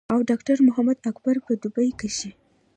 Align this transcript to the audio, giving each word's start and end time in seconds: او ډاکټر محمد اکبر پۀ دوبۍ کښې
او 0.13 0.19
ډاکټر 0.29 0.57
محمد 0.67 0.97
اکبر 1.09 1.35
پۀ 1.45 1.53
دوبۍ 1.61 1.89
کښې 1.99 2.29